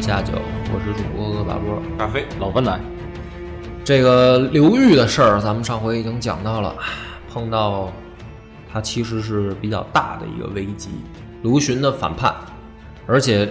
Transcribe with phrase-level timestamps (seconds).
[0.00, 0.32] 下酒》，
[0.72, 2.80] 我是主播恶霸波，大飞，老温来。
[3.84, 6.74] 这个刘裕的事儿，咱们上回已经讲到了，
[7.32, 7.92] 碰到
[8.72, 10.90] 他其实是比较大的一个危机，
[11.42, 12.34] 卢循的反叛，
[13.06, 13.48] 而且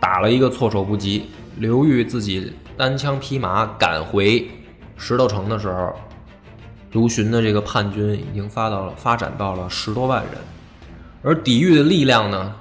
[0.00, 1.26] 打了一个措手不及。
[1.58, 4.46] 刘裕自己单枪匹马赶回
[4.96, 5.94] 石头城的时候，
[6.92, 10.32] 卢循的这个叛军已经发到了发展到了十多万人，
[11.22, 12.54] 而抵御的力量呢？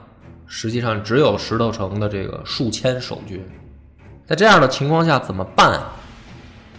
[0.58, 3.46] 实际上只有石头城的这个数千守军，
[4.26, 5.82] 在这样的情况下怎么办？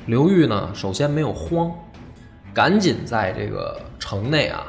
[0.07, 1.71] 刘裕呢，首先没有慌，
[2.55, 4.65] 赶紧在这个城内啊，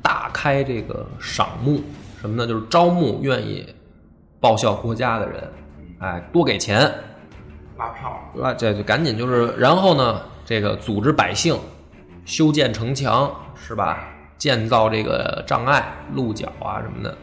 [0.00, 1.82] 大开这个赏募，
[2.22, 2.46] 什么呢？
[2.46, 3.68] 就是招募愿意
[4.40, 5.52] 报效国家的人，
[5.98, 6.90] 哎，多给钱，
[7.76, 11.54] 拉票，拉这就赶紧就是，然后呢，这个组织百姓
[12.24, 14.08] 修建城墙，是吧？
[14.38, 17.14] 建造这个障碍鹿角啊什么的。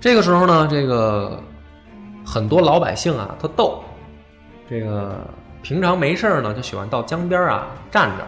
[0.00, 1.42] 这个时候呢，这个
[2.24, 3.82] 很多老百姓啊，他逗，
[4.70, 5.16] 这个
[5.60, 8.24] 平常没事呢，就喜欢到江边啊站着，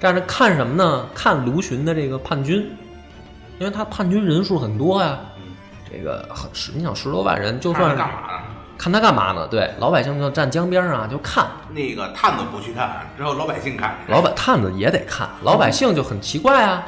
[0.00, 1.06] 站着看什么呢？
[1.14, 2.68] 看卢循的这个叛军，
[3.60, 5.16] 因为他叛军人数很多呀，
[5.88, 8.44] 这个十你想十多万人，就算是干嘛呢？
[8.76, 9.46] 看他干嘛呢？
[9.46, 11.46] 对，老百姓就站江边上啊，就看。
[11.70, 13.96] 那个探子不去看，只有老百姓看。
[14.08, 16.84] 老百探子也得看，老百姓就很奇怪啊，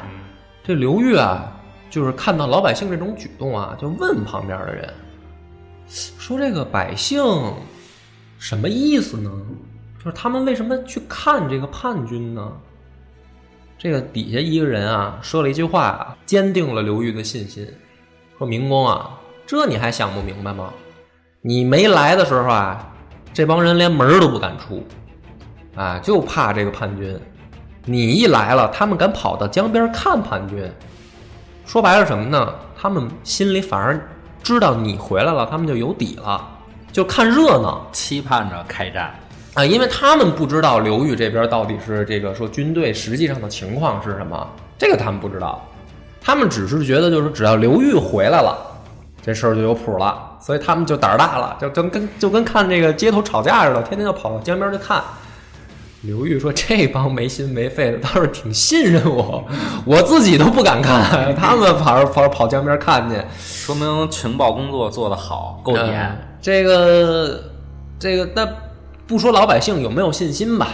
[0.64, 1.52] 这刘裕啊。
[1.88, 4.92] 就是看到老百姓这种举动啊，就问旁边的人
[5.88, 7.22] 说：“这个百姓
[8.38, 9.30] 什么意思呢？
[9.98, 12.52] 就是他们为什么去看这个叛军呢？”
[13.78, 17.66] 这个底下一个人啊说了一句话啊，坚定了刘裕的信心，
[18.36, 20.72] 说：“明公啊，这你还想不明白吗？
[21.40, 22.92] 你没来的时候啊，
[23.32, 24.84] 这帮人连门都不敢出，
[25.76, 27.16] 啊，就怕这个叛军。
[27.84, 30.68] 你一来了，他们敢跑到江边看叛军。”
[31.66, 32.54] 说白了什么呢？
[32.80, 34.00] 他们心里反而
[34.40, 36.40] 知道你回来了，他们就有底了，
[36.92, 39.12] 就看热闹，期盼着开战
[39.54, 39.64] 啊！
[39.64, 45.60] 因为他们不知道刘裕这边到底是这个说军队实际上的情况是什么，这个他们不知道，
[46.20, 48.56] 他们只是觉得就是只要刘裕回来了，
[49.20, 55.02] 这事儿就有谱了，所以他们就胆儿大了，就就跟就跟看这个街头吵架似的，天天就跑到江边去看。
[56.06, 59.44] 刘裕说：“这帮没心没肺的倒是挺信任我，
[59.84, 66.38] 我自己都不敢看，他们跑跑跑江边看去，说明情报工作做得好，够严。
[66.40, 67.42] 这个
[67.98, 68.48] 这个，那
[69.06, 70.68] 不说老百姓有没有信心吧，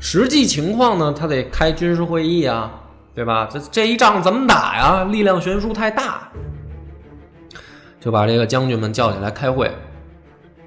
[0.00, 2.72] 实际情况呢，他得开军事会议啊，
[3.14, 3.48] 对吧？
[3.52, 5.04] 这这一仗怎么打呀？
[5.04, 6.28] 力量悬殊太大，
[8.00, 9.70] 就把这个将军们叫起来开会，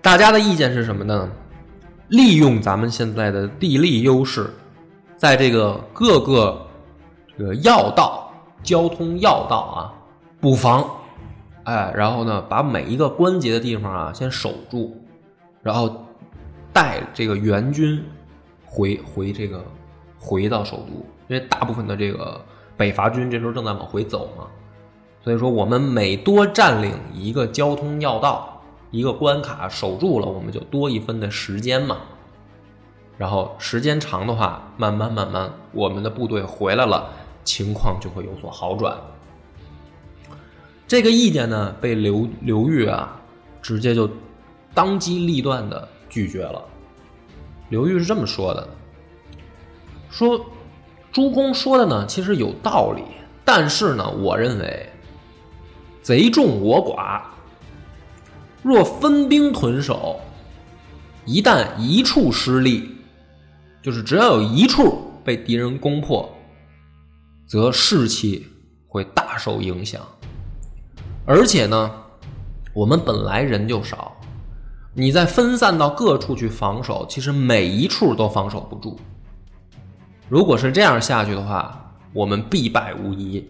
[0.01, 1.29] 大家的意见是什么呢？”
[2.09, 4.53] 利用咱们现在的地利优势，
[5.17, 6.67] 在这个各个
[7.37, 9.93] 这个要道、交通要道啊
[10.39, 10.85] 布防，
[11.63, 14.95] 哎，然后呢，把每一个关节的地方啊先守住，
[15.61, 16.05] 然后
[16.71, 18.03] 带这个援军
[18.65, 19.63] 回回这个
[20.19, 22.39] 回到首都，因为大部分的这个
[22.77, 24.45] 北伐军这时候正在往回走嘛，
[25.23, 28.52] 所以说我们每多占领一个交通要道。
[28.93, 31.97] 一个关卡守住了，我们就多一分的时间嘛。
[33.17, 37.09] 然后时间长的话，慢慢慢慢，我们的部队回来了，
[37.43, 38.95] 情况就会有所好转。
[40.87, 43.19] 这个意见呢，被刘刘裕啊，
[43.63, 44.07] 直接就
[44.75, 46.63] 当机立断的拒绝了。
[47.69, 48.67] 刘裕是这么说的：
[50.11, 50.39] 说
[51.11, 53.01] 朱公说的呢，其实有道理，
[53.43, 54.87] 但是呢，我认为
[56.03, 57.21] 贼众我寡，
[58.63, 60.19] 若分兵屯守，
[61.25, 62.89] 一旦一处失利，
[63.81, 66.33] 就是只要有一处被敌人攻破，
[67.45, 68.47] 则士气
[68.87, 70.01] 会大受影响。
[71.25, 71.91] 而且呢，
[72.73, 74.15] 我们本来人就少，
[74.93, 78.97] 你再分散到各处去防守，其实每一处都防守不住。
[80.29, 83.45] 如果是这样下去的话，我们必败无疑。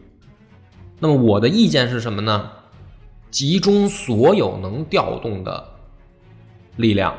[0.99, 2.49] 那么我的意见是什么呢？
[3.33, 5.67] 集中所有能调动的
[6.75, 7.17] 力量，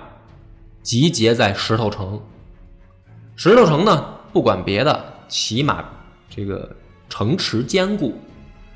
[0.81, 2.23] 集结在石头城。
[3.35, 5.85] 石头城呢，不管别的，起码
[6.31, 6.77] 这个
[7.09, 8.15] 城池坚固，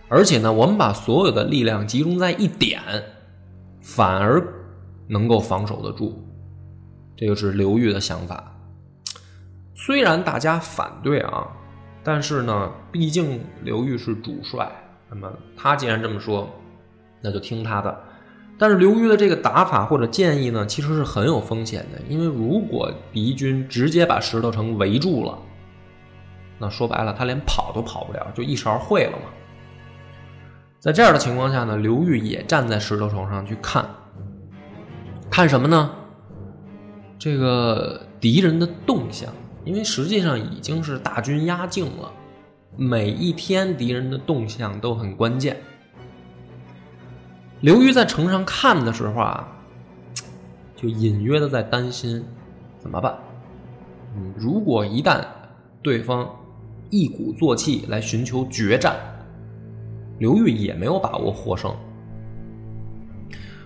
[0.08, 2.82] 而且呢，我们把所有的力量集中在一点，
[3.80, 4.44] 反而
[5.06, 6.20] 能够防守得住。
[7.16, 8.52] 这就是刘裕的想法。
[9.76, 11.46] 虽然大家反对啊，
[12.02, 14.68] 但是呢，毕竟刘裕是主帅，
[15.08, 16.50] 那么他既然这么说，
[17.20, 17.98] 那就听他的。
[18.58, 25.38] 但是刘裕的这个打法或者建议呢，其实是很有风险的，因为如果敌军直接把石头城围住了，
[26.58, 29.24] 那说白了，他连跑都跑不了，就一勺烩了嘛。
[30.80, 33.88] 在这样的情况下呢，刘裕也站在石头城上去看，
[35.30, 35.90] 看什么呢？
[37.18, 39.32] 这个敌人的动向。
[39.64, 42.10] 因为实际上已经是大军压境了，
[42.74, 45.58] 每一天敌人的动向都很关键。
[47.60, 49.48] 刘裕在城上看的时候啊，
[50.76, 52.24] 就隐约的在担心
[52.78, 53.18] 怎么办？
[54.36, 55.24] 如果一旦
[55.82, 56.28] 对方
[56.90, 58.96] 一鼓作气来寻求决战，
[60.18, 61.74] 刘裕也没有把握获胜。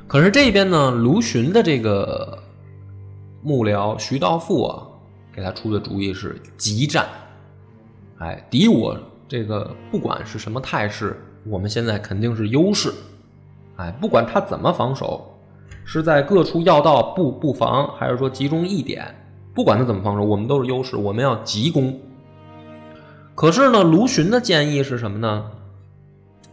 [0.06, 2.42] 可是这边呢，卢循的这个
[3.42, 4.88] 幕僚徐道富啊。
[5.34, 7.06] 给他出的主意是急战，
[8.18, 8.94] 哎，敌我
[9.26, 12.92] 这个不管是什么态势，我们现在肯定是优势，
[13.82, 15.36] 哎，不管他怎么防守，
[15.84, 19.12] 是在各处要道布布防，还是说集中一点，
[19.52, 21.98] 不管他怎么防守，我们都是优势，我们要急攻。
[23.34, 25.46] 可是呢，卢循的建议是什么呢？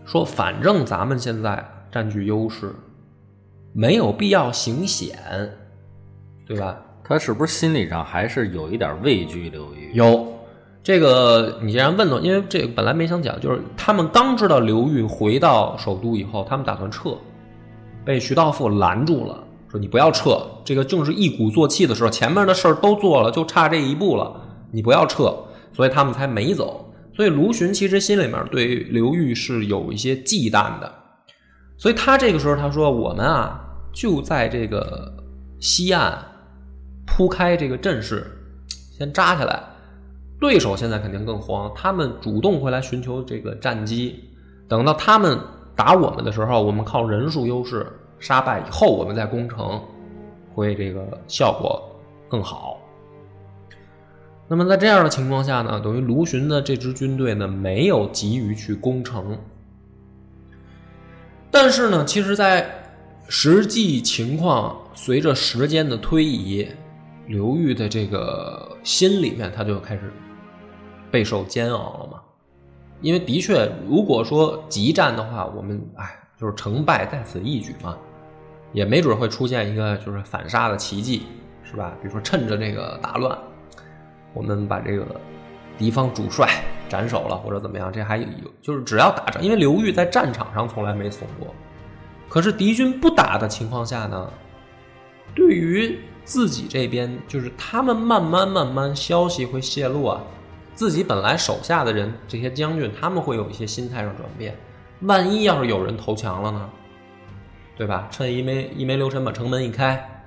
[0.05, 2.73] 说反正咱们现在占据优势，
[3.73, 5.19] 没有必要行险，
[6.47, 6.81] 对吧？
[7.03, 9.91] 他是不是心理上还是有一点畏惧刘裕？
[9.93, 10.27] 有
[10.81, 17.17] 这个，你既然问了，因为这个本来没想讲，就是他们刚知道刘裕回到首都以后，他们打算撤，
[18.05, 24.41] 被徐道富拦住了，说你不要撤，这个正是一鼓作气的时候，前面的事儿都做了，就差这一步了，
[24.71, 25.35] 你不要撤，
[25.73, 26.91] 所以他们才没走。
[27.13, 30.91] 所以卢循其实心里面对刘裕是有一些忌惮的，
[31.77, 33.59] 所以他这个时候他说：“我们啊，
[33.91, 35.13] 就在这个
[35.59, 36.17] 西岸。”
[37.11, 38.23] 铺开这个阵势，
[38.95, 39.61] 先扎下来。
[40.39, 44.23] 对手现在肯定更慌，他们主动会来寻求这个战机。
[44.67, 45.37] 等到他们
[45.75, 47.85] 打我们的时候，我们靠人数优势
[48.19, 49.81] 杀败以后，我们再攻城，
[50.53, 51.81] 会这个效果
[52.29, 52.79] 更好。
[54.47, 59.37] 那么在这样的情况下呢，等于卢循的这支军队呢，没有急于去攻城。
[61.51, 62.69] 但是呢，其实，在
[63.27, 66.67] 实际情况随着时间的推移。
[67.27, 70.11] 刘裕的这个心里面，他就开始
[71.11, 72.21] 备受煎熬了嘛。
[73.01, 76.05] 因为的确，如果说急战的话，我们哎，
[76.37, 77.97] 就是成败在此一举嘛，
[78.73, 81.23] 也没准会出现一个就是反杀的奇迹，
[81.63, 81.93] 是吧？
[82.01, 83.37] 比如说趁着这个大乱，
[84.33, 85.05] 我们把这个
[85.77, 86.49] 敌方主帅
[86.89, 88.25] 斩首了，或者怎么样，这还有
[88.61, 91.55] 就是只要打仗，因为刘裕在战场上从来没怂过。
[92.27, 94.29] 可是敌军不打的情况下呢，
[95.33, 100.21] 对于自己这边就是他们慢慢慢慢消息会泄露啊，
[100.79, 104.57] 自己本来手下的人这些将军他们会有一些心态上转变，
[105.01, 106.69] 万一要是有人投降了呢，
[107.75, 108.07] 对吧？
[108.09, 110.23] 趁一没一没留神把城门一开，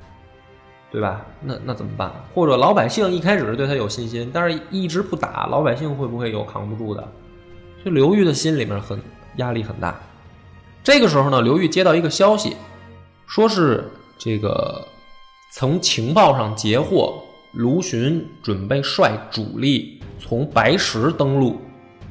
[0.91, 1.25] 对吧？
[1.41, 2.13] 那那怎么办？
[2.35, 7.01] 或者老百姓一开始对他有信心，但是一直不打，老百姓会不会有扛不住的？
[7.83, 9.01] 所以刘裕的心里面很
[9.37, 9.99] 压力很大。
[10.85, 12.59] 这个时候呢，刘裕接到一个消息，
[13.27, 14.87] 说是这个。
[15.55, 17.22] 从情报上截获，
[17.53, 21.59] 卢循准备率主力从白石登陆，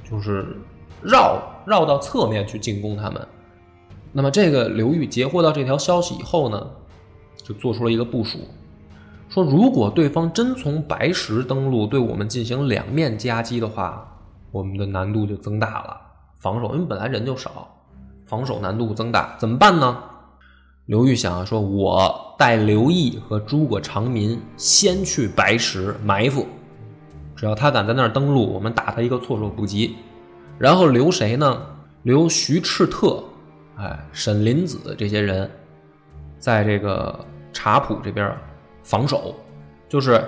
[0.09, 0.55] 就是
[1.01, 3.27] 绕绕到侧面去进攻他们。
[4.11, 6.69] 那么，这个刘裕截获到这条消息以后呢，
[7.37, 8.39] 就做出了一个部署，
[9.29, 14.19] 说如果对方真从白石登陆，对我们进行两面夹击的话，
[14.51, 15.97] 我们的难度就增大了。
[16.39, 17.67] 防守，因为本来人就少，
[18.27, 20.03] 防守难度增大，怎么办呢？
[20.87, 26.45] 刘裕想啊，说我带刘毅和诸葛长民先去白石埋伏，
[27.35, 29.95] 只要他敢在那儿登陆，我们打他一个措手不及。
[30.57, 31.61] 然后留谁呢？
[32.03, 33.23] 留徐赤特，
[33.77, 35.49] 哎，沈林子这些人，
[36.39, 37.23] 在这个
[37.53, 38.35] 茶浦这边
[38.83, 39.35] 防守，
[39.87, 40.23] 就是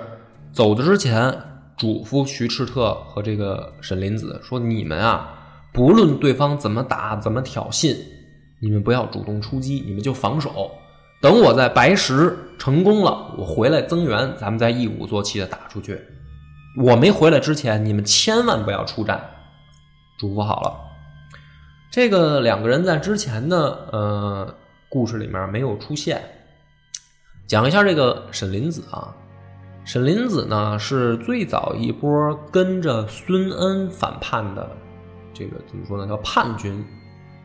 [0.52, 1.36] 走的之前
[1.76, 5.34] 嘱咐徐赤特和这个沈林子说：“你们啊，
[5.72, 7.96] 不论对方怎么打、怎么挑衅，
[8.60, 10.70] 你们不要主动出击，你们就防守。
[11.20, 16.00] 等我在白石成功了，我回来增援，咱们再一鼓作气的打出去。
[16.76, 19.30] 我没回来之前，你们千万不要出战。”
[20.18, 20.80] 嘱咐好了。
[21.90, 24.54] 这个两个人在之前的呃
[24.88, 26.22] 故事里面没有出现。
[27.46, 29.14] 讲一下这个沈林子啊，
[29.84, 34.68] 沈林子呢是最早一波跟着孙恩反叛的，
[35.32, 36.06] 这个怎么说呢？
[36.06, 36.84] 叫叛军。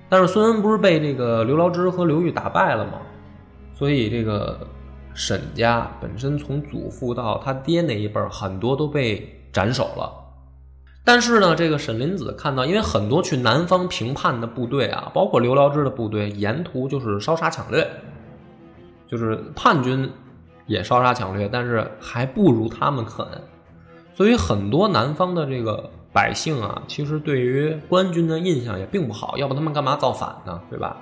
[0.09, 2.93] 但是孙恩不是被这个刘牢之和刘裕打败了吗？
[3.75, 4.59] 所以这个
[5.13, 10.11] 沈家本身从祖父到他爹那一辈，很多都被斩首了。
[11.05, 17.87] 但是呢，这个沈林子看到，因为很多去南方平叛的部队啊，包括刘牢之的部队，沿途就是烧杀抢掠，
[19.07, 20.11] 就是叛军
[20.67, 23.25] 也烧杀抢掠，但是还不如他们狠。
[24.13, 25.89] 所以很多南方的这个
[26.19, 30.61] 百姓啊，其实对于官军的印象也并不好，要不他们干嘛造反呢？
[30.69, 30.97] 对吧？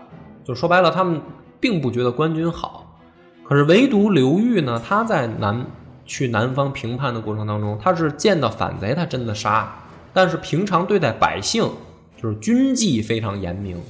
[0.45, 1.19] 就说白了，他们
[1.59, 3.01] 并不觉得官军好。
[3.43, 5.65] 可是唯独刘裕呢，他在南
[6.05, 9.75] 去南方平叛的过程当中，他是见到反贼他真的杀。
[10.13, 11.67] 但是平常对待百姓，
[12.15, 13.81] 就是军纪非常严明。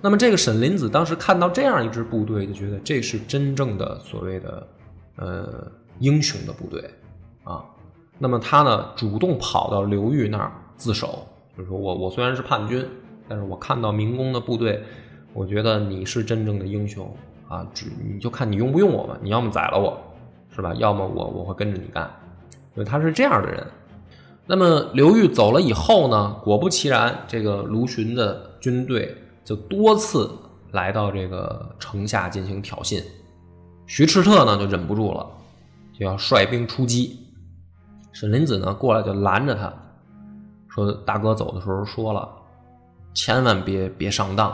[0.00, 4.66] 那么这个沈林子当时看到这样一支部队，就觉得这是真正的所谓的
[5.16, 6.88] 呃英雄的部队
[7.44, 7.62] 啊。
[8.22, 11.26] 那么他呢主动跑到刘裕那儿自首，
[11.56, 12.86] 就是说我我虽然是叛军，
[13.28, 14.80] 但是我看到明公的部队，
[15.34, 17.12] 我觉得你是真正的英雄
[17.48, 17.66] 啊。
[17.74, 20.00] 只你就看你用不用我吧，你要么宰了我，
[20.54, 20.72] 是吧？
[20.74, 22.08] 要么我我会跟着你干。
[22.76, 23.66] 所以他是这样的人。
[24.46, 26.36] 那么刘裕走了以后呢？
[26.44, 29.12] 果不其然，这个卢循的军队
[29.44, 30.30] 就多次
[30.70, 33.02] 来到这个城下进行挑衅。
[33.86, 35.26] 徐赤特呢就忍不住了，
[35.92, 37.18] 就要率兵出击。
[38.12, 39.72] 沈林子呢过来就拦着他，
[40.68, 42.28] 说：“大哥走的时候说了，
[43.14, 44.50] 千万别别上当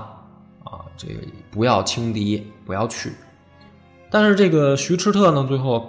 [0.65, 0.85] 啊！
[0.97, 3.13] 这个不要轻敌，不要去。”
[4.11, 5.89] 但是这个徐赤特呢，最后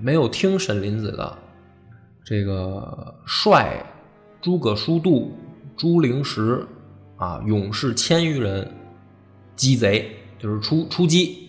[0.00, 1.38] 没有听沈林子的。
[2.24, 3.84] 这个率
[4.40, 5.36] 诸葛舒度、
[5.76, 6.66] 朱灵石
[7.16, 8.70] 啊，勇士千余人
[9.56, 11.46] 击贼，就是出出击。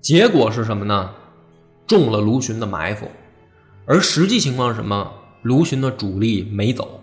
[0.00, 1.10] 结果是什么呢？
[1.86, 3.06] 中了卢循的埋伏。
[3.86, 5.12] 而实际情况是什么？
[5.42, 7.00] 卢循的主力没走，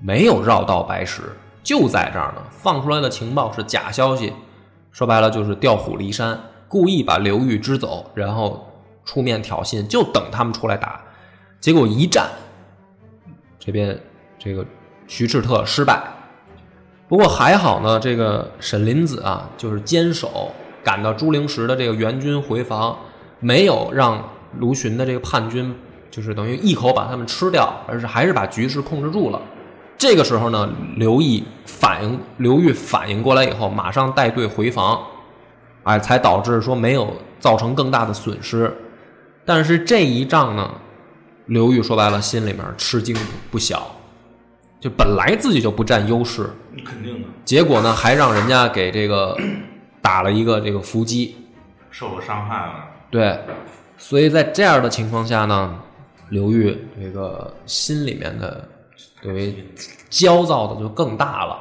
[0.00, 1.22] 没有绕道白石，
[1.64, 2.42] 就在这儿呢。
[2.50, 4.32] 放出来的情报是假消息，
[4.92, 8.64] 说白了就是调虎离山，故意把刘裕支走，然后
[9.04, 11.00] 出面挑衅，就等他们出来打。
[11.58, 12.30] 结果一战，
[13.58, 14.00] 这边
[14.38, 14.64] 这个
[15.08, 16.00] 徐赤特失败。
[17.08, 20.52] 不过还好呢，这个沈林子啊，就是坚守，
[20.84, 22.96] 赶到朱灵石的这个援军回防，
[23.40, 24.22] 没有让
[24.58, 25.74] 卢循的这个叛军，
[26.10, 29.40] 就是等于一口把他们吃掉，而是还是把局势控制住了。
[29.96, 35.00] 这个时候呢，刘毅反应，刘裕反应过来以后，马上带队回防，
[35.82, 38.74] 哎，才导致说没有造成更大的损失。
[39.44, 40.70] 但是这一仗呢？
[41.46, 43.16] 刘裕说白了，心里面吃惊
[43.50, 43.90] 不小，
[44.78, 46.48] 就本来自己就不占优势，
[46.84, 47.28] 肯定的。
[47.44, 49.36] 结果呢，还让人家给这个
[50.00, 51.34] 打了一个这个伏击，
[51.90, 52.74] 受了伤害了。
[53.10, 53.36] 对，
[54.02, 55.78] 所以在这样的情况下呢，
[56.30, 58.66] 刘裕这个心里面的
[59.22, 59.64] 对于
[60.08, 61.56] 焦躁的就更大了，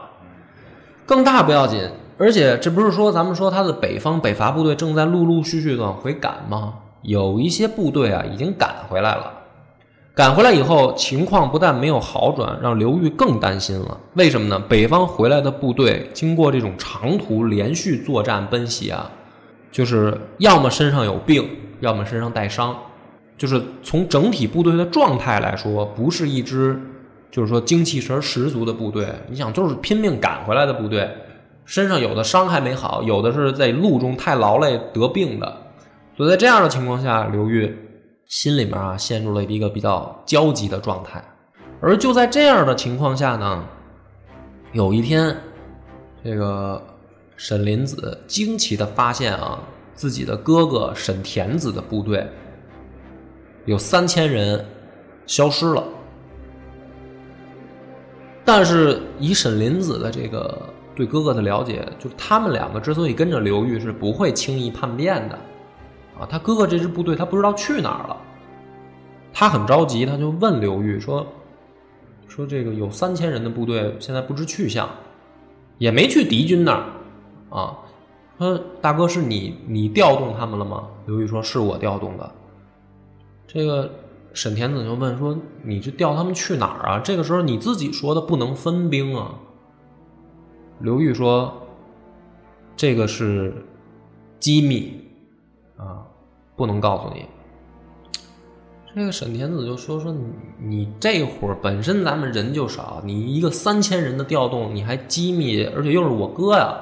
[1.05, 6.75] 更大不要紧，而且这不是说咱们说他的北方北伐部队正在陆陆续续的往回赶吗？
[7.01, 9.33] 有一些部队啊已经赶回来了。
[10.15, 13.97] 赶回来以后，情况不但没有好转，让刘裕更担心了。
[14.15, 14.59] 为什么呢？
[14.67, 19.11] 北方回来的部队经过这种长途连续作战奔袭啊，
[19.71, 21.47] 就是要么身上有病，
[21.79, 22.77] 要么身上带伤，
[23.37, 26.79] 就是从整体部队的状态来说，不是一支
[27.31, 29.07] 就是说精气神十足的部队。
[29.29, 31.09] 你想，就是拼命赶回来的部队，
[31.65, 35.57] 身上有的伤还没好，有的是在路中太劳累得病的。
[36.15, 37.85] 所以在这样的情况下，刘裕。
[38.29, 41.19] 心里面啊，陷入了一个比较焦急的状态，
[41.81, 43.65] 而就在这样的情况下呢，
[44.71, 45.35] 有一天，
[46.23, 46.79] 这个
[47.35, 49.57] 沈林子惊奇的发现啊，
[49.99, 52.25] 自己的哥哥沈田子的部队
[53.65, 54.65] 有三千人
[55.25, 55.83] 消失了，
[58.45, 60.57] 但是以沈林子的这个
[60.95, 65.35] 对哥哥的了解，就他们两个之所以跟着刘裕是不会轻易叛变的，
[66.17, 68.15] 啊，他哥哥这支部队他不知道去哪儿了，
[69.33, 71.27] 他很着急，他就问刘裕说
[72.25, 74.89] ：“说这个有三千人的部队现在不知去向，
[75.77, 76.85] 也没去敌军那儿，
[77.49, 77.77] 啊，
[78.39, 82.31] 说大哥是你你调动他们了吗？”刘玉说：“是我调动的。”
[83.45, 83.91] 这个
[84.33, 86.99] 沈田子就问说：“你这调他们去哪儿啊？
[86.99, 89.35] 这个时候你自己说的不能分兵啊。”
[90.79, 91.67] 刘玉说
[92.77, 93.53] ：“这个是
[94.39, 95.01] 机密
[95.75, 96.07] 啊，
[96.55, 97.25] 不能告诉你。”
[98.95, 100.23] 这个沈田子就说：“说你
[100.57, 106.75] 你这会儿本身咱们人就少，你一个三千人的调动，你还机密，而且又是我哥呀，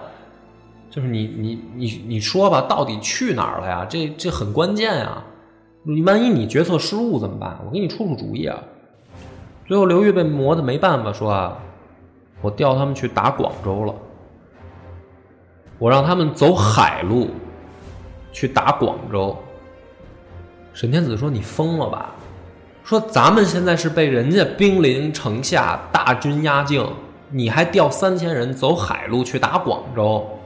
[0.89, 3.85] 就是你你你你说吧，到底去哪儿了呀？
[3.89, 5.23] 这这很关键呀！
[5.83, 7.59] 你万一你决策失误怎么办？
[7.65, 8.57] 我给你出出主意啊！”
[9.65, 11.57] 最后刘裕被磨得没办法，说啊。
[12.39, 13.95] 我调他们去打广州了，
[15.79, 17.29] 我让他们走海路
[18.31, 19.35] 去打广州。
[20.71, 22.13] 沈天子说：“你疯了吧？
[22.83, 26.87] 说咱们现在是被人家兵临城下，大军压境，
[27.31, 30.36] 你还调三千人走海路去打广州？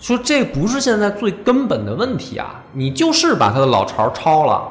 [0.00, 2.64] 说这不是现在最根本的问题啊！
[2.72, 4.66] 你就是把他的老巢抄了，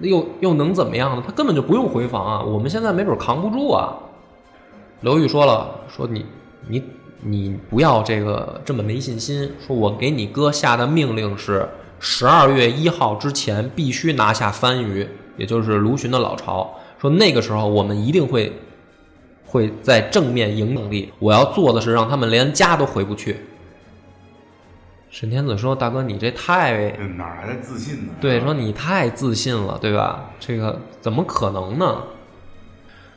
[0.00, 1.22] 又又能怎么样呢？
[1.26, 2.40] 他根本就不用回防啊！
[2.40, 3.98] 我们现在没准扛不住啊！”
[5.02, 6.24] 刘裕说了：“说你
[6.68, 6.82] 你
[7.20, 9.52] 你不要这个这么没信心。
[9.66, 11.68] 说我给你哥下的命令是
[11.98, 16.72] 十二月一号之前必须拿下番禺，也就是卢循的老巢。
[17.00, 18.52] 说那个时候我们一定会
[19.44, 21.12] 会在正面赢胜利。
[21.18, 23.44] 我要做的是让他们连家都回不去。”
[25.14, 28.12] 沈天子说：“大哥，你这太哪来的自信呢？
[28.20, 30.28] 对，说你太自信了，对吧？
[30.40, 32.02] 这个怎么可能呢？”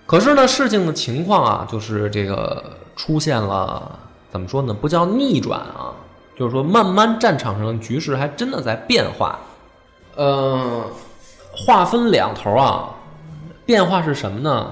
[0.06, 2.63] 可是呢，事情的情况啊，就是这个
[2.96, 3.98] 出现了，
[4.30, 4.75] 怎么说呢？
[4.75, 5.92] 不叫逆转啊，
[6.38, 9.39] 就是说，慢慢战场上的局势还真的在变化。
[10.18, 10.84] 呃，
[11.51, 12.94] 话分两头啊，
[13.66, 14.72] 变化是什么呢？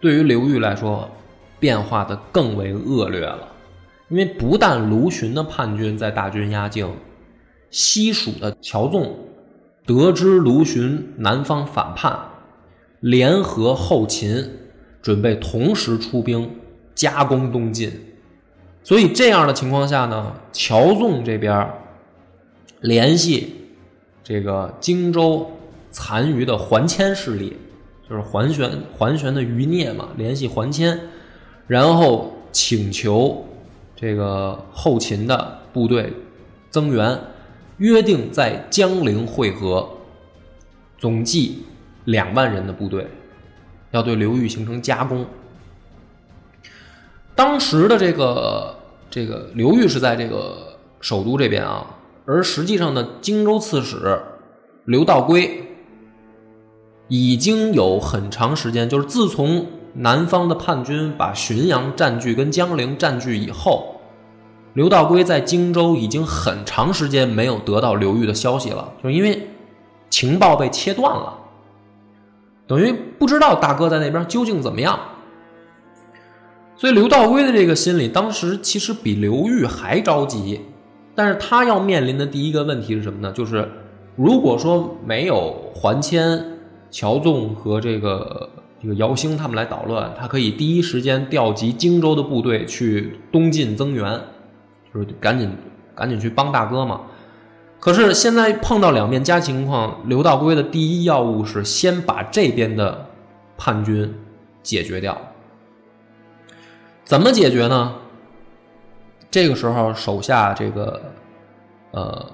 [0.00, 1.06] 对于刘裕来说，
[1.60, 3.46] 变化的更为恶劣了，
[4.08, 6.90] 因为不但卢循的叛军在大军压境，
[7.70, 9.16] 西蜀的乔纵
[9.84, 12.18] 得知卢循南方反叛。
[13.00, 14.50] 联合后秦，
[15.02, 16.50] 准备同时出兵
[16.94, 17.92] 夹攻东晋，
[18.82, 21.70] 所以这样的情况下呢，乔纵这边
[22.80, 23.54] 联系
[24.24, 25.50] 这个荆州
[25.90, 27.56] 残余的桓谦势力，
[28.08, 30.98] 就是桓玄桓玄的余孽嘛，联系桓谦，
[31.66, 33.46] 然后请求
[33.96, 36.12] 这个后秦的部队
[36.70, 37.18] 增援，
[37.78, 39.88] 约定在江陵会合，
[40.98, 41.64] 总计。
[42.06, 43.04] 两万人的部队
[43.90, 45.26] 要对刘裕形成夹攻。
[47.34, 48.76] 当时的这个
[49.10, 54.22] 这个刘裕是在这个首都这边啊，而实际上呢，荆州刺史
[54.84, 55.64] 刘道规
[57.08, 59.66] 已经有很长时间，就是自从
[59.98, 64.00] 南方的叛军把浔阳占据跟江陵占据以后，
[64.74, 69.48] 刘道规在荆州已经很长时间没有得到刘裕的消息了，就因为
[70.10, 71.38] 情报被切断了。
[72.66, 74.98] 等于不知道大哥在那边究竟怎么样，
[76.76, 80.60] 所以刘道规的这个心里，当时其实比刘裕还着急。
[81.14, 83.32] 但是他要面临的第一个问题是什么呢？
[83.32, 83.66] 就是
[84.16, 86.58] 如果说没有桓谦、
[86.90, 88.50] 乔纵和这个
[88.86, 94.20] 这个姚兴他们来捣乱，他可以第一时间调集荆州的部队去东晋增援，
[94.94, 95.50] 就是赶紧
[95.92, 97.00] 赶紧去帮大哥嘛。
[97.80, 103.06] 可是现在碰到两面夹情况，刘道规的第一要务是先把这边的
[103.56, 104.14] 叛军
[104.62, 105.20] 解决掉。
[107.02, 107.92] 怎么解决呢？
[109.32, 111.02] 这个时候手下这个
[111.90, 112.24] 呃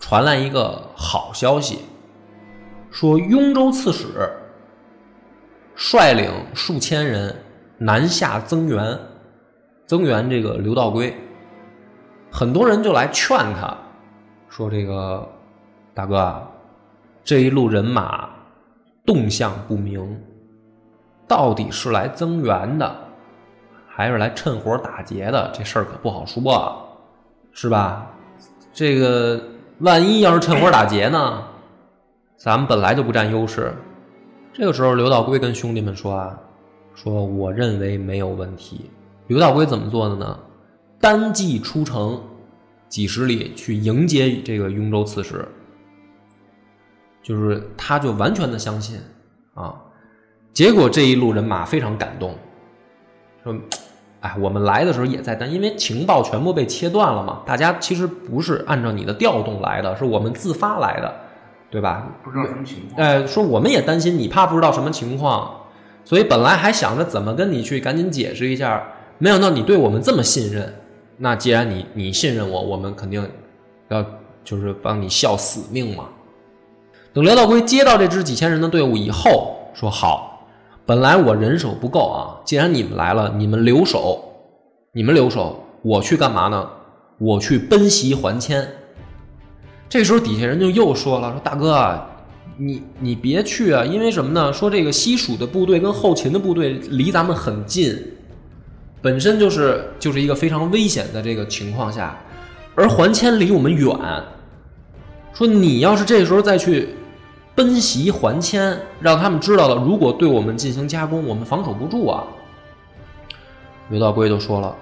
[0.00, 1.80] 传来一个好消息，
[2.90, 4.06] 说雍州刺史
[5.74, 7.34] 率领数千人
[7.78, 8.98] 南下增援，
[9.86, 11.14] 增援这个刘道规。
[12.30, 13.76] 很多人就来劝他。
[14.48, 15.28] 说这个
[15.92, 16.48] 大哥啊，
[17.24, 18.30] 这一路人马
[19.04, 20.20] 动向不明，
[21.26, 22.94] 到底是来增援的，
[23.88, 25.50] 还是来趁火打劫的？
[25.52, 26.76] 这事儿可不好说，啊
[27.52, 28.06] 是吧？
[28.72, 29.40] 这个
[29.78, 31.42] 万一要是趁火打劫呢？
[32.36, 33.72] 咱们本来就不占优势。
[34.56, 36.38] 这个时候，刘道规跟兄弟们说啊，
[36.94, 38.88] 说我认为没有问题。
[39.26, 40.38] 刘道规怎么做的呢？
[41.00, 42.22] 单骑出城。
[42.86, 45.44] 几十里去迎接这个雍州刺史，
[47.20, 49.00] 就是他就完全的相信
[49.54, 49.74] 啊。
[50.52, 52.36] 结果这一路人马非常感动，
[53.42, 53.52] 说
[54.20, 61.12] ：“哎，我们来的时候也在担，因为情报全部被切断了嘛，大家其实不是按照你的调动来的，是我们自发来的，
[61.70, 62.06] 对吧？
[62.22, 63.04] 不知道什么情况。
[63.04, 65.62] 哎，说我们也担心你怕不知道什么情况，
[66.04, 68.86] 所以本来还想着怎么跟你去赶紧解释一下，
[69.18, 70.74] 没想到你对我们这么信任。
[71.16, 73.28] 那既然你你信任我，我们肯定
[73.88, 74.04] 要
[74.44, 76.04] 就是帮你效死命嘛。
[77.12, 80.46] 等刘道规接到这支几千人的队伍以后，说好，
[80.84, 84.22] 本来我人手不够啊，既然你们来了，你们留守，
[84.92, 86.68] 你们留守，我去干嘛呢？
[87.18, 88.66] 我去奔袭还迁。
[89.88, 92.00] 这时候底下人就又说了，说大哥，
[92.56, 94.52] 你你别去啊，因为什么呢？
[94.52, 97.96] 说这个西蜀的部队跟后秦的部队离咱们很近，
[99.00, 102.18] 本身就是就是一个非常危险的这个情况下，
[102.74, 103.96] 而还迁离我们远，
[105.32, 106.88] 说你要是这时候再去
[107.54, 112.24] 奔袭还迁，让他们知道了，如果对我们进行加攻，我们防守不住啊。
[113.90, 114.74] 刘道规就说了，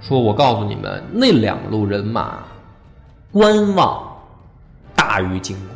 [0.00, 2.44] 说我告诉你们，那两路人马
[3.32, 4.14] 观望
[4.94, 5.68] 大于进攻。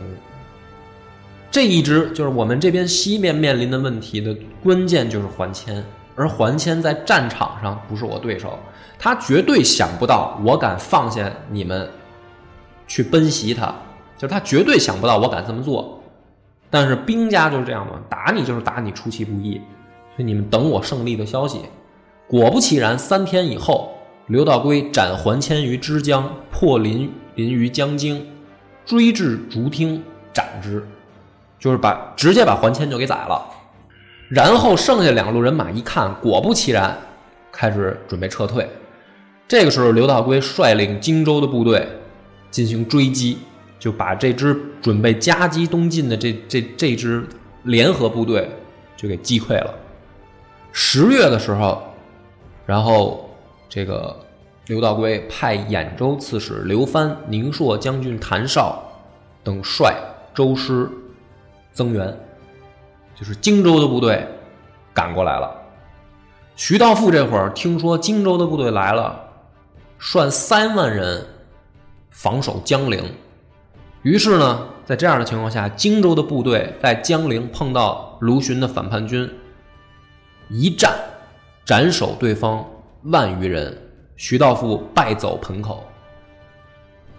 [1.51, 5.83] 这一支就是我们这边西面面临的问题的关键就是还迁，
[6.15, 8.59] 而还迁在战场上不是我对手，
[8.99, 11.89] 他绝对想不到我敢放下你们
[12.87, 13.75] 去奔袭他，
[14.19, 15.99] 就是他绝对想不到我敢这么做。
[16.69, 19.55] 但是兵家就是这样嘛，打你就是打你出其不意，
[20.15, 21.61] 所以你们等我胜利的消息。
[22.29, 23.95] 果不其然，三天以后，
[24.27, 28.27] 刘道规斩还迁于枝江，破临临于江津，
[28.85, 30.85] 追至竹汀，斩之，
[31.61, 33.41] 就是把直接把还迁就给宰了。
[34.29, 36.99] 然后剩下两路人马一看，果不其然，
[37.53, 38.69] 开始准备撤退。
[39.47, 41.87] 这个时候，刘道规率领荆州的部队
[42.51, 43.39] 进行追击，
[43.79, 47.25] 就把这支准备夹击东晋的这这这支
[47.63, 48.51] 联合部队
[48.97, 49.73] 就给击溃了。
[50.73, 51.81] 十月的时候，
[52.67, 53.31] 然后
[53.69, 54.17] 这个
[54.67, 58.83] 刘道规派兖州刺史刘藩、宁朔将军谭绍
[59.45, 59.95] 等率
[60.35, 60.91] 州师
[61.73, 62.19] 增援，
[63.15, 64.27] 就是荆州的部队
[64.93, 65.57] 赶过来了。
[66.57, 69.17] 徐道富这会儿听说荆州的部队来了，
[69.99, 71.25] 率三万人
[72.11, 73.05] 防守江陵。
[74.03, 79.31] 于是呢，在这样的情况下，荆州的部队在江陵碰到卢循的反叛军，
[80.49, 80.93] 一战
[81.65, 82.65] 斩首对方
[83.05, 83.86] 万余人，
[84.17, 85.85] 徐道富败走盆口。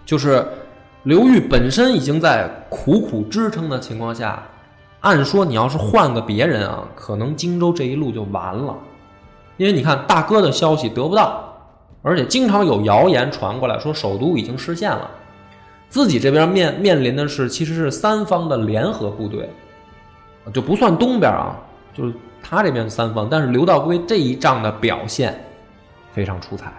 [0.04, 0.46] 就是
[1.02, 4.42] 刘裕本身已经在苦苦支撑的情况下，
[5.00, 8.74] 按说你要是换个别人啊，可能荆州这一路就完了，
[9.56, 11.54] 因为你看大哥的消息得不到，
[12.02, 15.10] 而且经常有谣言传过来说首都已经失陷了，
[15.88, 19.48] 自己这边面面临的是其实是三方的联合部队，
[20.52, 21.54] 就不算东边啊，
[21.94, 25.38] 就是他这边三方，但是刘道规这一仗的表现
[26.12, 26.72] 非常出彩。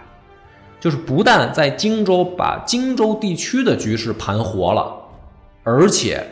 [0.80, 4.96] 就是不但在荆州把荆州地区的局势盘活了，
[5.64, 6.26] 而且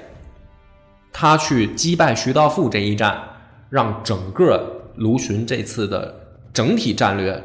[1.12, 3.22] 他去击败徐道富这一战，
[3.70, 6.16] 让整个卢循这次的
[6.54, 7.44] 整体战略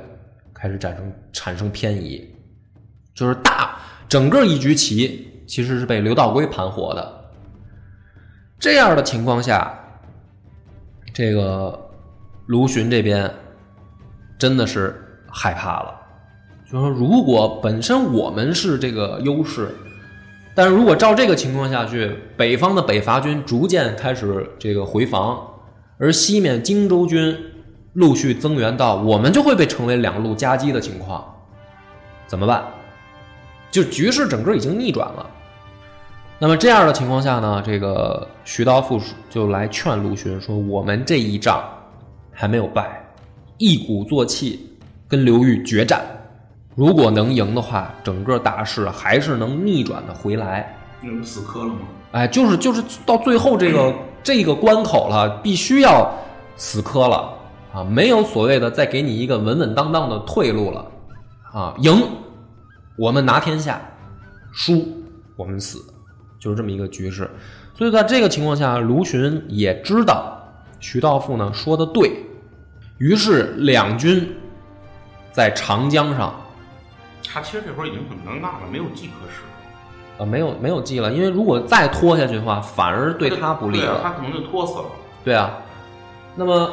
[0.54, 2.24] 开始产生产生偏移，
[3.14, 3.76] 就是大
[4.08, 7.24] 整个一局棋其实是被刘道规盘活的。
[8.60, 9.76] 这样的情况下，
[11.12, 11.90] 这个
[12.46, 13.28] 卢循这边
[14.38, 14.94] 真的是
[15.28, 16.01] 害怕了。
[16.72, 19.68] 就是说，如果本身我们是这个优势，
[20.54, 25.38] 但是如果照这个情况下去，北方的北伐军逐渐开始这个回防，
[25.98, 27.36] 而西面荆州军
[27.92, 31.22] 陆续增援到，我们就会被成为两路夹击的情况，
[32.26, 32.64] 怎么办？
[33.70, 35.26] 就局势整个已经逆转了。
[36.38, 41.62] 那么这样的情况下呢，这个徐道富就来劝陆逊说：“我们这一仗
[42.32, 43.04] 还没有败，
[43.58, 44.74] 一鼓作气
[45.06, 46.00] 跟刘裕决战。”
[46.74, 50.74] 如果能赢的话，整个大势还是能逆转的回来。
[51.02, 51.80] 那不死磕了吗？
[52.12, 56.10] 哎，就是就是到最后这个这个关口了，必须要
[56.56, 57.34] 死磕了
[57.74, 57.84] 啊！
[57.84, 60.86] 没有所谓的再给你一个稳稳当当的退路了
[61.52, 61.74] 啊！
[61.78, 62.02] 赢，
[62.96, 63.74] 我们拿天下；
[64.52, 64.86] 输，
[65.36, 65.78] 我们死，
[66.38, 67.30] 就是这么一个局势。
[67.74, 70.38] 所以在这个情况下，卢循也知道
[70.80, 72.24] 徐道富呢说的对，
[72.98, 74.34] 于是两军
[75.32, 76.34] 在长江上。
[77.26, 79.42] 他其实这会儿已经很尴尬了，没有计可使。
[80.18, 84.00] 呃，没有没有计了，因为如果再拖下去的话，反而对他不利对啊。
[84.02, 84.84] 他可能就拖死了。
[85.24, 85.58] 对啊，
[86.36, 86.70] 那么，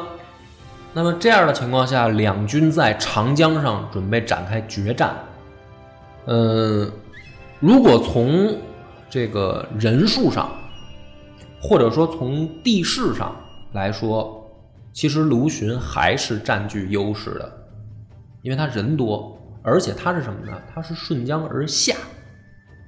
[0.93, 5.15] 那么这样的情况下，两军在长江上准备展开决战。
[6.25, 6.91] 嗯，
[7.59, 8.57] 如果从
[9.09, 10.49] 这个人数上，
[11.61, 13.35] 或者说从地势上
[13.71, 14.45] 来说，
[14.91, 17.51] 其实卢循还是占据优势的。
[18.41, 19.38] 因为他人多，
[19.69, 20.53] 而且他是什么呢？
[20.73, 21.95] 他是顺江而下，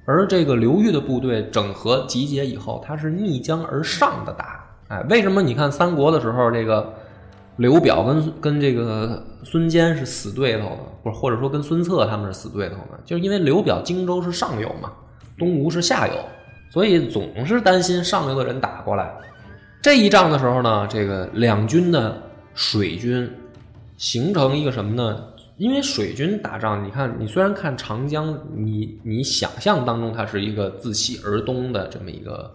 [0.04, 4.64] 而这个刘裕的部队整合集结以后，他是逆江而上的打。
[4.88, 6.92] 哎，为什么你看三国的时候，这个
[7.56, 10.78] 刘表跟跟这个孙坚是死对头的？
[11.04, 12.98] 或或者说跟孙策他们是死对头呢？
[13.04, 14.92] 就是因为刘表荆州是上游嘛，
[15.38, 16.14] 东吴是下游，
[16.70, 19.14] 所以总是担心上游的人打过来。
[19.80, 22.20] 这一仗的时候呢，这个两军的
[22.54, 23.30] 水军
[23.96, 25.24] 形成一个什么呢？
[25.62, 32.52] 因为水军打仗，你看，你虽然看长江，你你想象当中它是一个自西而东的这么一个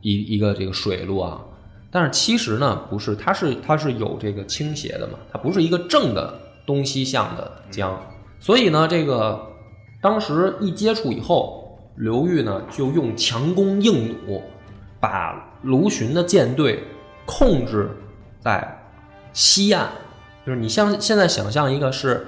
[0.00, 1.38] 一一个这个水路啊，
[1.90, 6.32] 但是其实呢不是，它是它是有这个倾斜的嘛，它不是一个正的
[6.64, 7.94] 东西向的江，
[8.40, 9.38] 所以呢，这个
[10.00, 14.40] 当时一接触以后，刘裕呢就用强弓硬弩，
[14.98, 16.82] 把卢循的舰队
[17.26, 17.90] 控制
[18.40, 18.82] 在
[19.34, 19.88] 西岸，
[20.46, 22.26] 就是你像现在想象一个是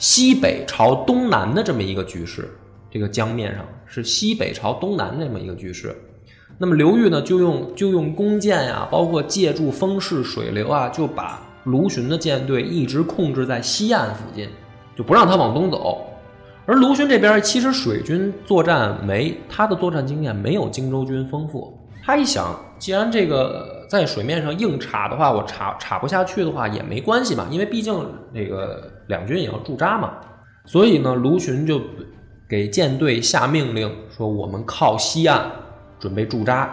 [0.00, 2.48] 西北朝东南的这么一个局势，
[2.90, 5.94] 这个江面上是西北朝东南这么一个局势。
[6.56, 14.48] 那么刘裕呢，就用就用弓箭呀，包括借助风势水流啊，就把卢循的舰队一直控制在西岸附近，
[14.96, 16.02] 就不让他往东走。
[16.64, 21.78] 而卢循这边其实水军作战没他的作战经验没有荆州军丰富。
[22.02, 27.92] 他一想，既然这个在水面上硬插的话，我插插不下去的话也没关系嘛，因为毕竟
[28.32, 30.12] 那个两军也要驻扎嘛。
[30.64, 31.80] 所以呢，卢循就
[32.48, 35.44] 给舰队下命令说：“我们靠西岸
[35.98, 36.70] 准备驻扎。”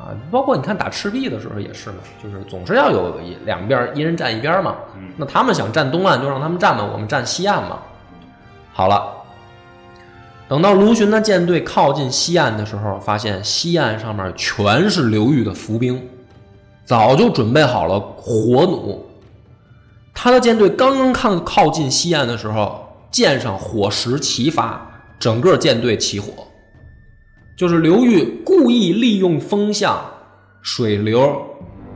[0.00, 4.76] 啊，包括你看打赤壁的时候也是嘛，就是总是要有一两边一人站一边嘛。
[5.18, 7.78] 那他们想站东岸就让他们站嘛，我们站西岸嘛。
[8.72, 9.10] 好了。
[10.46, 16.06] 等到卢循的舰队靠近西岸的时候，发现西岸上面全是刘裕的伏兵，
[16.84, 19.04] 早就准备好了火弩。
[20.12, 24.86] 他的舰队刚刚靠靠近西岸的时候，舰上火石齐发，
[25.18, 26.28] 整个舰队起火。
[27.56, 29.98] 就是刘裕故意利用风向、
[30.60, 31.40] 水流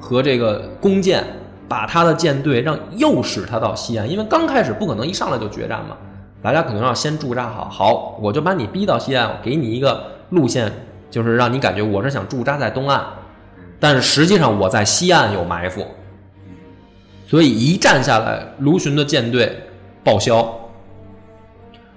[0.00, 1.24] 和这个弓箭，
[1.68, 5.96] 把他的舰队让诱使他到西岸，因为刚开始不可能一上来就决战嘛。
[6.40, 10.72] 大家可能要先驻扎好，好，我就把你逼到西岸，我给你一个路线，
[11.10, 13.04] 就是让你感觉我是想驻扎在东岸，
[13.80, 15.86] 但是实际上我在西岸有埋伏，
[17.26, 19.54] 所以一战下来，卢循的舰队
[20.02, 20.48] 报销，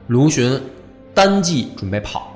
[0.08, 0.62] 卢循
[1.14, 2.32] 单骑准备跑，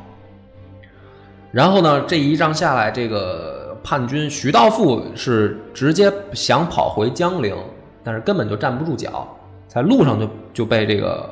[1.51, 7.55] 然后呢，这一仗下来，这个叛军徐道富是直接想跑回江陵，
[8.03, 9.27] 但是根本就站不住脚，
[9.67, 11.29] 在路上就就被这个。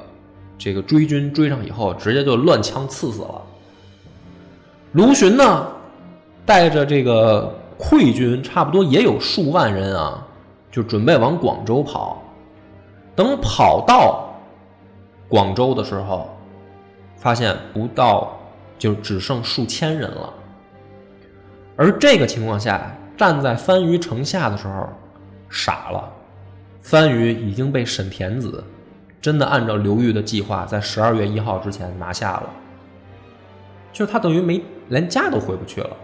[0.55, 3.41] 这个追军追上以后，直接就乱枪刺死了。
[4.93, 5.67] 卢循呢，
[6.45, 10.25] 带着这个溃军，差不多也有数万人啊，
[10.71, 12.21] 就准备往广州跑。
[13.15, 14.29] 等跑到
[15.27, 16.29] 广州的时候，
[17.15, 18.37] 发现不到
[18.77, 20.33] 就只剩数千人了。
[21.75, 24.89] 而这个情况下，站在番禺城下的时候，
[25.49, 26.11] 傻了，
[26.81, 28.63] 番禺已经被沈田子。
[29.21, 32.49] 真的按照刘裕的计划，在十二月一号之前拿下了，
[33.93, 35.95] 就他等于没连家都回不去了。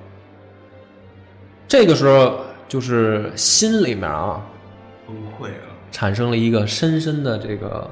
[1.69, 4.41] 这个时候，就是心里面啊
[5.05, 7.87] 崩溃了，产生了一个深深的这个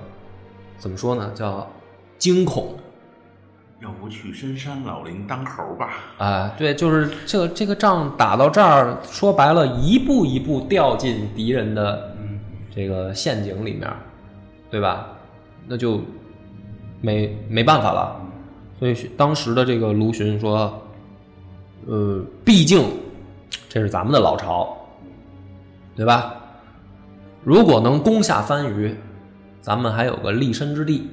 [0.80, 1.32] 怎么说呢？
[1.36, 1.66] 叫
[2.18, 2.76] 惊恐。
[3.80, 5.94] 要不去深山老林当猴吧？
[6.18, 12.16] 啊，对，就是这个这个仗打到这儿，说白了，一步一步掉进敌人的
[12.76, 13.88] 这个陷阱里面，
[14.72, 15.08] 对吧？
[15.68, 16.02] 那就
[17.00, 18.20] 没没办法了，
[18.80, 20.82] 所以当时的这个卢循说
[21.86, 22.84] ：“呃，毕竟
[23.70, 24.78] 这是咱们的老巢，
[25.96, 26.36] 对吧？
[27.44, 28.96] 如果能攻下番禺，
[29.62, 31.10] 咱们还有个立身之地。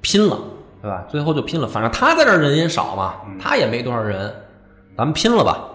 [0.00, 0.38] 拼了，
[0.82, 1.04] 对吧？
[1.08, 4.34] 最后就拼了，反正他在这人也少嘛，他也没多少人，
[4.96, 5.68] 咱们拼了吧。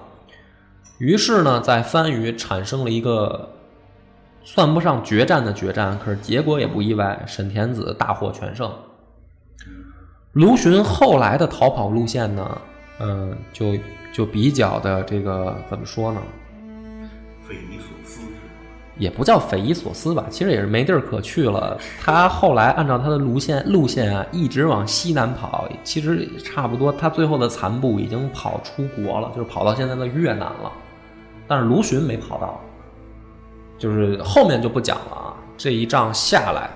[0.97, 3.49] 于是呢，在番禺产生了一个。”
[4.47, 8.71] 算不上决战的决战，可是结果也不意外，沈田子大获全胜。
[10.33, 12.61] 卢循后来的逃跑路线呢，
[12.99, 13.73] 嗯，就
[14.15, 16.21] 就比较的这个怎么说呢？
[17.45, 18.21] 匪夷所思，
[18.97, 21.77] 也不叫匪夷所思吧，其实也是没地儿可去了。
[21.99, 30.71] 他后来按照他的路线路线啊，一直往西南跑，其实差不多，他最后的残部已经跑出国了，就是跑到现在的越南了。
[31.45, 32.57] 但是卢循没跑到。
[33.77, 36.69] 就是后面就不讲了啊，这一仗下来，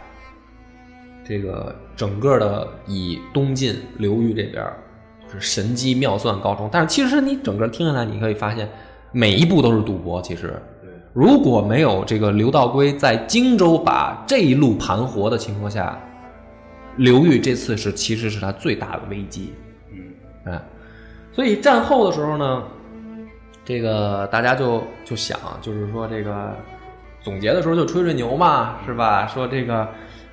[1.24, 4.62] 这个整个的以东晋刘裕这边
[5.32, 6.70] 是神机妙算高中。
[6.72, 8.70] 但是其实你整个听下来，你可以发现
[9.12, 10.22] 每一步都是赌博。
[10.22, 10.62] 其实，
[11.14, 15.98] 如果没有这个刘道规在荆州把这一路盘活的情况下，
[16.98, 19.54] 刘裕这次是其实是他最大的危机。
[19.92, 20.62] 嗯，哎，
[21.32, 22.64] 所以战后的时候呢，
[23.66, 26.56] 这个大家就就想，就是说这个
[27.22, 29.28] 总结的时候就吹吹牛嘛，是吧？
[29.28, 29.88] 说这个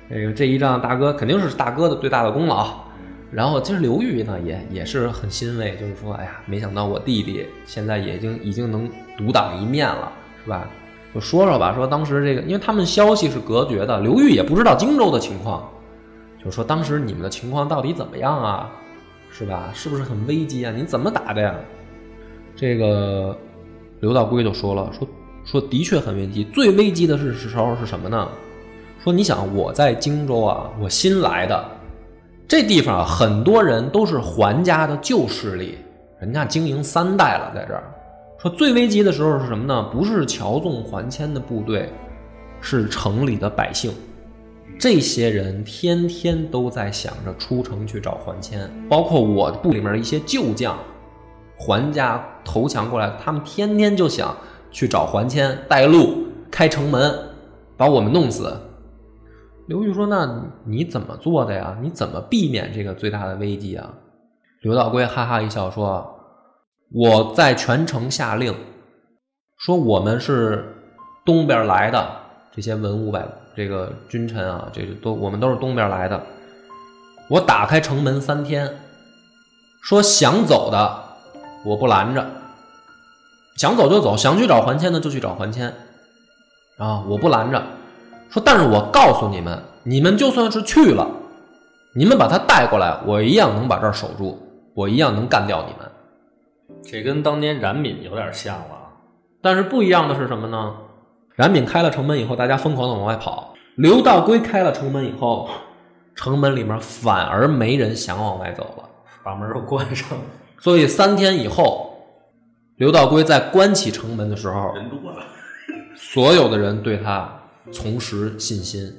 [0.09, 2.86] 这个这一仗大哥肯定是大哥的最大的功劳。
[3.29, 10.11] 然后其实刘裕呢也也是很欣慰，就是说，哎呀，没想到我弟弟现在已经已经能独当一面了，
[10.43, 10.67] 是吧？
[11.13, 15.69] 就说说吧，说当时这个，因为他们消息是隔绝的，刘裕也不知道荆州的情况，
[16.43, 18.71] 就说当时你们的情况到底怎么样啊？
[19.29, 19.71] 是吧？
[19.73, 20.71] 是不是很危机啊？
[20.75, 21.53] 你怎么打的呀？
[22.55, 23.37] 这个
[23.99, 25.07] 刘道规就说了，说
[25.43, 28.29] 说的确很危机，最危机的是时候是什么呢？
[29.03, 31.76] 说你想我在荆州啊，我新来的。
[32.47, 35.79] 这地方啊，很多人都是桓家的旧势力，
[36.17, 37.83] 人家经营三代了，在这儿。
[38.39, 39.83] 说最危急的时候是什么呢？
[39.91, 41.91] 不是乔纵、桓谦的部队，
[42.61, 43.91] 是城里的百姓。
[44.79, 50.77] 这些人天天都在想着出城去找桓谦，包括我部里面一些旧将，
[51.57, 54.33] 桓家投降过来，他们天天就想
[54.71, 57.13] 去找桓谦带路、开城门，
[57.75, 58.55] 把我们弄死。
[59.67, 61.77] 刘裕说：“那你怎么做的呀？
[61.81, 63.93] 你怎么避免这个最大的危机啊？”
[64.63, 66.19] 刘道规哈哈一笑说
[66.91, 68.55] ：“我在全城下令，
[69.57, 70.73] 说我们是
[71.25, 72.09] 东边来的
[72.55, 76.21] 这些文武百这个君臣啊，这个都我们都是东边来的。
[77.29, 78.73] 我打开城门三天，
[79.83, 81.03] 说想走的
[81.65, 82.25] 我不拦着，
[83.57, 85.73] 想走就走，想去找桓谦的就去找桓谦，
[86.77, 87.61] 啊，我不拦着。”
[88.29, 91.07] 说，但是我告诉你们，你们就算是去了，
[91.95, 94.37] 你们把他带过来，我一样能把这儿守住，
[94.73, 95.89] 我一样能干掉你们。
[96.83, 98.77] 这跟当年冉闵有点像了。
[99.41, 100.73] 但是不一样的是什么呢？
[101.35, 105.47] 冉闵开了城门以后，大家疯狂的往外跑；刘道规开了城门以后，
[106.15, 108.89] 城门里面反而没人想往外走了，
[109.23, 110.23] 把门都关上了。
[110.59, 111.95] 所以三天以后，
[112.77, 115.23] 刘道规在关起城门的时候，人多了，
[115.95, 117.29] 所有的人对他。
[117.71, 118.93] 重拾信心，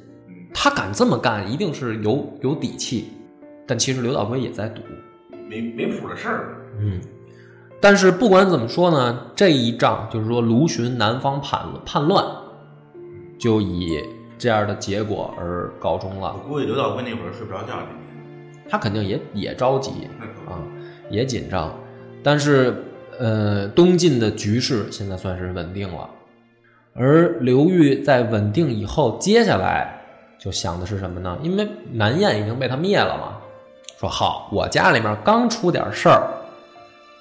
[0.52, 3.12] 他敢这么干，一定是有有底气。
[3.66, 4.81] 但其实刘道规也在赌，
[5.48, 6.57] 没没谱的事儿。
[6.81, 7.00] 嗯，
[7.81, 12.24] 但是不管怎么说呢，这一仗就是说卢循南方叛叛乱，
[13.38, 14.02] 就以
[14.38, 16.35] 这样的结果而告终了。
[16.35, 17.74] 我估计刘道规那会儿睡不着觉，
[18.68, 19.90] 他肯定也也着急
[20.46, 20.62] 啊，
[21.11, 21.74] 也紧张。
[22.22, 22.85] 但是
[23.18, 26.09] 呃，东晋的局势现在算是稳定了。
[26.94, 30.01] 而刘裕在稳定以后，接下来
[30.38, 31.38] 就想的是什么呢？
[31.42, 33.38] 因为南燕已经被他灭了嘛。
[33.98, 36.29] 说好，我家里面刚出点事儿，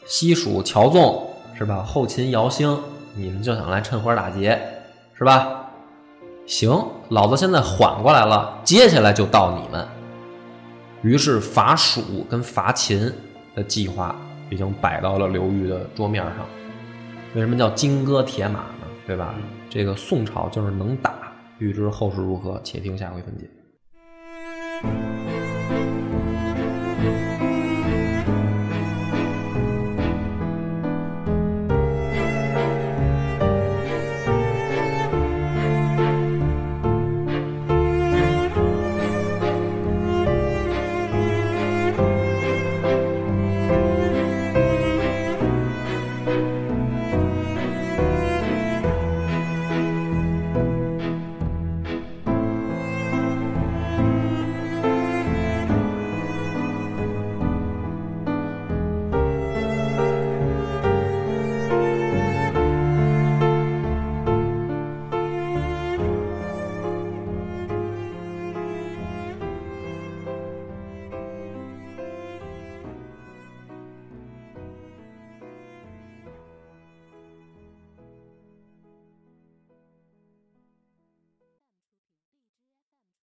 [0.06, 1.28] 西蜀乔纵
[1.58, 1.84] 是吧？
[1.84, 2.80] 后秦姚兴，
[3.16, 4.60] 你们就想来趁火打劫
[5.14, 5.70] 是吧？
[6.46, 6.72] 行，
[7.10, 9.88] 老子现在缓过来了，接下来就到你们。
[11.02, 13.12] 于是伐蜀跟伐秦
[13.56, 14.16] 的计划
[14.50, 16.34] 已经摆到了刘裕的桌面上。
[17.36, 18.88] 为什么叫金戈铁马呢？
[19.06, 19.34] 对吧？
[19.78, 23.48] 这个宋朝就是能打，欲知后事如何，且听下回分解。